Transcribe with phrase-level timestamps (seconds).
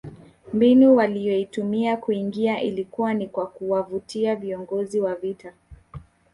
[0.53, 5.53] Mbinu waliyoitumia kuingia ilikuwa ni kwa kuwavutia viongozi wa vita